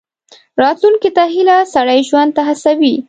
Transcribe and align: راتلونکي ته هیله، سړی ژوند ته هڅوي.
راتلونکي 0.61 1.09
ته 1.17 1.23
هیله، 1.33 1.57
سړی 1.73 1.99
ژوند 2.09 2.31
ته 2.35 2.41
هڅوي. 2.47 2.93